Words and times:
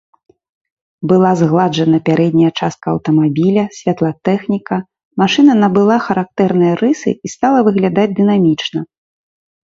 Была 1.09 1.31
згладжана 1.41 1.97
пярэдняя 2.07 2.47
частка 2.59 2.85
аўтамабіля, 2.95 3.63
святлатэхніка, 3.79 4.79
машына 5.23 5.53
набыла 5.63 5.97
характэрныя 6.07 6.73
рысы 6.81 7.09
і 7.29 7.31
стала 7.35 7.59
выглядаць 7.69 8.07
дынамічна. 8.21 8.79